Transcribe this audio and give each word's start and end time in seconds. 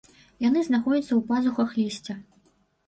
Яны 0.47 0.63
знаходзяцца 0.69 1.07
ў 1.15 1.21
пазухах 1.29 1.69
лісця. 1.85 2.21